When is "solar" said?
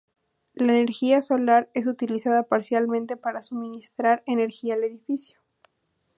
1.21-1.69